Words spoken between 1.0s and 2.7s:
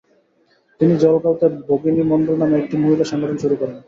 জলগাঁওতে ভগিনী মন্ডল নামে